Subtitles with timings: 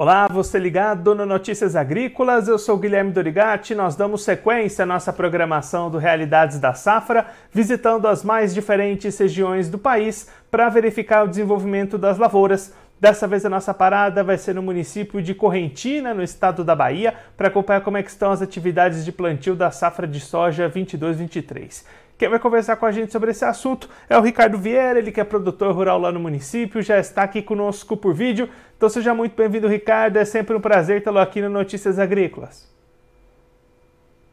[0.00, 3.74] Olá, você ligado no Notícias Agrícolas, eu sou Guilherme Dorigati.
[3.74, 9.68] Nós damos sequência à nossa programação do Realidades da Safra, visitando as mais diferentes regiões
[9.68, 12.72] do país para verificar o desenvolvimento das lavouras.
[13.00, 17.14] Dessa vez a nossa parada vai ser no município de Correntina, no estado da Bahia,
[17.36, 21.84] para acompanhar como é estão as atividades de plantio da safra de soja 22-23.
[22.18, 25.20] Quem vai conversar com a gente sobre esse assunto é o Ricardo Vieira, ele que
[25.20, 28.48] é produtor rural lá no município, já está aqui conosco por vídeo.
[28.76, 30.16] Então seja muito bem-vindo, Ricardo.
[30.16, 32.68] É sempre um prazer tê-lo aqui no Notícias Agrícolas.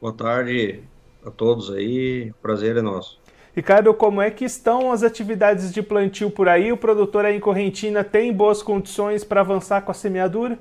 [0.02, 0.82] Boa tarde
[1.24, 3.20] a todos aí, prazer é nosso.
[3.56, 6.72] Ricardo, como é que estão as atividades de plantio por aí?
[6.72, 10.58] O produtor aí em Correntina tem boas condições para avançar com a semeadura?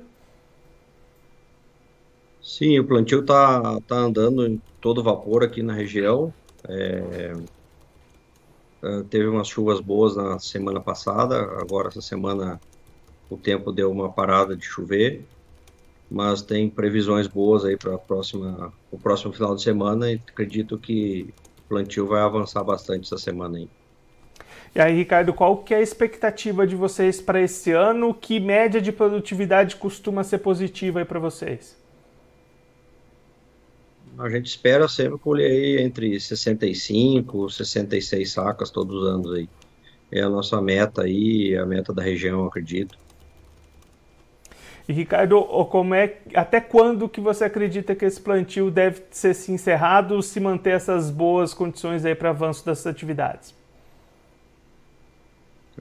[2.39, 6.31] Sim, o plantio está tá andando em todo vapor aqui na região.
[6.67, 7.33] É,
[8.83, 12.59] é, teve umas chuvas boas na semana passada, agora essa semana
[13.29, 15.25] o tempo deu uma parada de chover,
[16.09, 21.33] mas tem previsões boas aí para próxima, o próximo final de semana e acredito que
[21.65, 23.69] o plantio vai avançar bastante essa semana aí.
[24.75, 28.13] E aí, Ricardo, qual que é a expectativa de vocês para esse ano?
[28.13, 31.84] Que média de produtividade costuma ser positiva aí para vocês?
[34.17, 39.49] A gente espera sempre colher aí entre 65 e 66 sacas todos os anos aí.
[40.11, 42.97] É a nossa meta aí, a meta da região, acredito.
[44.87, 49.51] E Ricardo, como é, até quando que você acredita que esse plantio deve ser se
[49.51, 53.53] encerrado, se manter essas boas condições aí para avanço dessas atividades?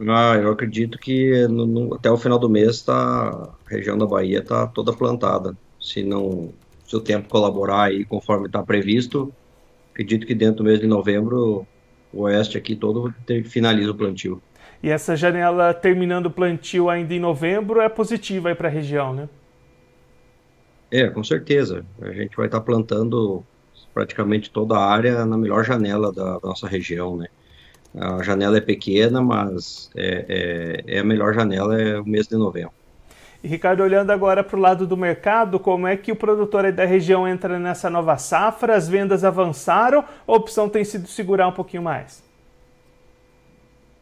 [0.00, 4.06] Ah, eu acredito que no, no, até o final do mês tá, a região da
[4.06, 5.56] Bahia está toda plantada.
[5.78, 6.52] Se não
[6.84, 9.32] se o tempo colaborar aí conforme está previsto,
[9.92, 11.66] acredito que dentro do mês de novembro
[12.12, 13.12] o oeste aqui todo
[13.44, 14.40] finaliza o plantio.
[14.82, 19.14] E essa janela terminando o plantio ainda em novembro é positiva aí para a região,
[19.14, 19.28] né?
[20.90, 21.84] É, com certeza.
[22.00, 23.42] A gente vai estar tá plantando
[23.92, 27.28] praticamente toda a área na melhor janela da nossa região, né?
[27.96, 32.36] A janela é pequena, mas é, é, é a melhor janela é o mês de
[32.36, 32.73] novembro.
[33.44, 36.86] E Ricardo, olhando agora para o lado do mercado, como é que o produtor da
[36.86, 38.74] região entra nessa nova safra?
[38.74, 42.24] As vendas avançaram a opção tem sido segurar um pouquinho mais?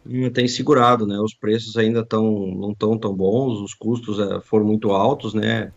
[0.07, 1.19] Hum, tem segurado, né?
[1.19, 5.73] Os preços ainda tão, não estão tão bons, os custos é, foram muito altos, né?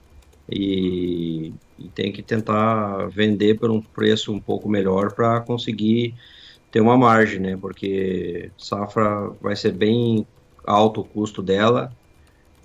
[0.48, 6.14] E, e, tem que tentar vender por um preço um pouco melhor para conseguir
[6.72, 7.58] ter uma margem, né?
[7.58, 10.24] Porque safra vai ser bem
[10.68, 11.92] alto o custo dela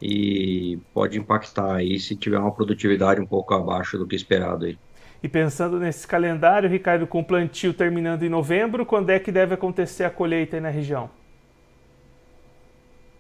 [0.00, 4.78] e pode impactar aí se tiver uma produtividade um pouco abaixo do que esperado aí.
[5.22, 9.54] E pensando nesse calendário, Ricardo, com o plantio terminando em novembro, quando é que deve
[9.54, 11.10] acontecer a colheita aí na região?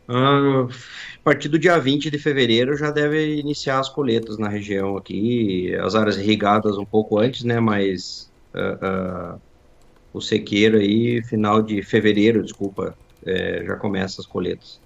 [0.08, 0.66] Ah,
[1.20, 5.72] a partir do dia 20 de fevereiro já deve iniciar as colheitas na região aqui,
[5.76, 9.40] as áreas irrigadas um pouco antes, né, mas uh, uh,
[10.12, 14.80] o sequeiro aí, final de fevereiro, desculpa, é, já começa as colheitas.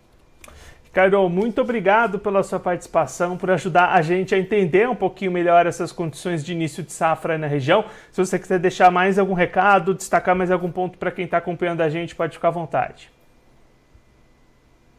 [0.95, 5.67] Carol, muito obrigado pela sua participação, por ajudar a gente a entender um pouquinho melhor
[5.67, 7.85] essas condições de início de safra na região.
[8.13, 11.81] Se você quiser deixar mais algum recado, destacar mais algum ponto para quem está acompanhando
[11.81, 13.11] a gente, pode ficar à vontade.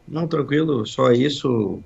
[0.06, 1.82] Não, tranquilo, só isso.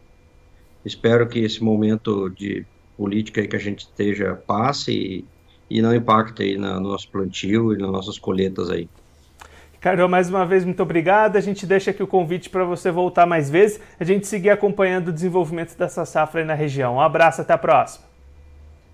[0.85, 2.67] Espero que esse momento de
[2.97, 5.25] política que a gente esteja passe e,
[5.71, 8.89] e não impacte aí no nosso plantio e nas nossas colheitas aí.
[9.81, 11.37] Carol, mais uma vez, muito obrigado.
[11.37, 15.09] A gente deixa aqui o convite para você voltar mais vezes, a gente seguir acompanhando
[15.09, 16.97] o desenvolvimento dessa safra aí na região.
[16.97, 18.05] Um abraço, até a próxima.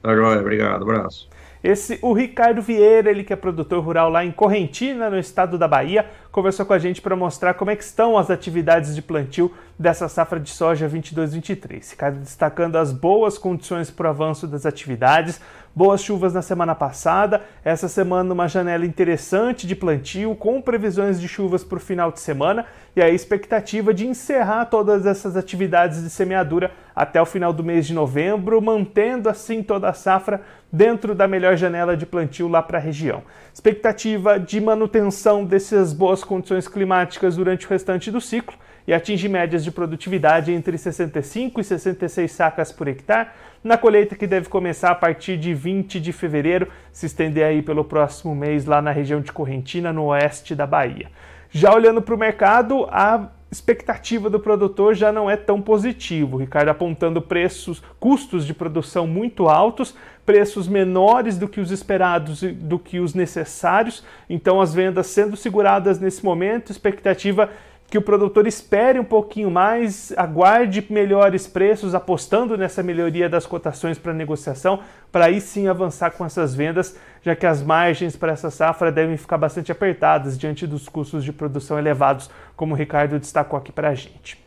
[0.01, 1.29] Tá joia, obrigado, abraço.
[1.65, 5.67] Esse, o Ricardo Vieira, ele que é produtor rural lá em Correntina, no estado da
[5.67, 9.53] Bahia, conversou com a gente para mostrar como é que estão as atividades de plantio
[9.77, 11.91] dessa safra de soja 22-23.
[11.91, 15.41] Ricardo destacando as boas condições para o avanço das atividades,
[15.77, 21.29] boas chuvas na semana passada, essa semana uma janela interessante de plantio, com previsões de
[21.29, 22.65] chuvas para o final de semana.
[22.97, 27.87] E a expectativa de encerrar todas essas atividades de semeadura até o final do mês
[27.87, 30.41] de novembro, mantendo assim toda a safra
[30.73, 33.23] dentro da melhor janela de plantio lá para a região.
[33.53, 38.57] Expectativa de manutenção dessas boas condições climáticas durante o restante do ciclo
[38.87, 43.29] e atinge médias de produtividade entre 65 e 66 sacas por hectare,
[43.63, 47.85] na colheita que deve começar a partir de 20 de fevereiro, se estender aí pelo
[47.85, 51.11] próximo mês lá na região de Correntina, no oeste da Bahia.
[51.51, 56.37] Já olhando para o mercado, a expectativa do produtor já não é tão positivo.
[56.37, 59.95] Ricardo apontando preços, custos de produção muito altos,
[60.25, 64.05] preços menores do que os esperados e do que os necessários.
[64.29, 67.51] Então as vendas sendo seguradas nesse momento, expectativa
[67.89, 73.97] que o produtor espere um pouquinho mais, aguarde melhores preços, apostando nessa melhoria das cotações
[73.97, 74.81] para negociação,
[75.13, 79.17] para aí sim avançar com essas vendas, já que as margens para essa safra devem
[79.17, 83.91] ficar bastante apertadas diante dos custos de produção elevados, como o Ricardo destacou aqui para
[83.91, 84.45] a gente.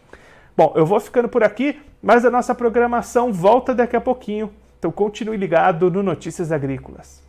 [0.56, 4.92] Bom, eu vou ficando por aqui, mas a nossa programação volta daqui a pouquinho, então
[4.92, 7.29] continue ligado no Notícias Agrícolas.